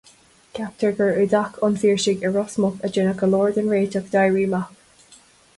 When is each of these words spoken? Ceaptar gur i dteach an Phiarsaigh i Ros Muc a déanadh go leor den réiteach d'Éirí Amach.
Ceaptar 0.59 0.95
gur 1.01 1.19
i 1.23 1.25
dteach 1.33 1.59
an 1.67 1.77
Phiarsaigh 1.83 2.25
i 2.29 2.33
Ros 2.37 2.57
Muc 2.65 2.81
a 2.89 2.93
déanadh 2.97 3.21
go 3.23 3.31
leor 3.35 3.55
den 3.59 3.73
réiteach 3.75 4.11
d'Éirí 4.17 4.51
Amach. 4.51 4.77